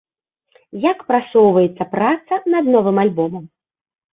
[0.91, 3.45] Як прасоўваецца праца над новым альбомам?